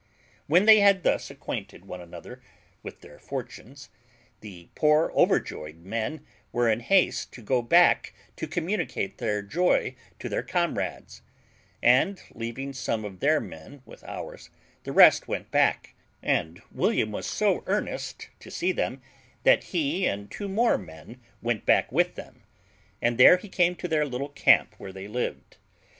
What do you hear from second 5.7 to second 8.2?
men were in haste to go back